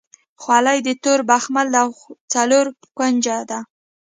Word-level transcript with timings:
خولۍ 0.41 0.77
د 0.87 0.89
تور 1.03 1.19
بخمل 1.29 1.67
ده 1.73 1.79
او 1.83 1.89
څلور 2.33 2.65
کونجه 2.97 3.37
ده. 3.49 3.59